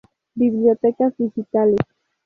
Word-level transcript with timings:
Bibliotecas 0.33 1.15
digitales. 1.15 1.81